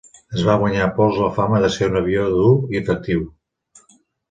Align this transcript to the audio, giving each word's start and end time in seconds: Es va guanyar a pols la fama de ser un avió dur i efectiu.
Es 0.35 0.45
va 0.45 0.53
guanyar 0.61 0.79
a 0.85 0.93
pols 0.95 1.19
la 1.25 1.27
fama 1.35 1.61
de 1.65 1.69
ser 1.77 1.91
un 1.93 1.99
avió 2.01 2.25
dur 2.39 2.51
i 2.75 2.83
efectiu. 2.83 3.25